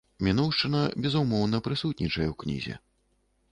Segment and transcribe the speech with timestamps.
[0.27, 2.75] Мінуўшчына, безумоўна, прысутнічае ў кнізе.